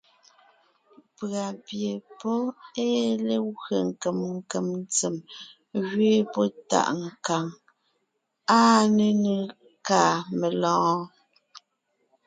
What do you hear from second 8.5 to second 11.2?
Áa nénʉ ka melɔ̀ɔn?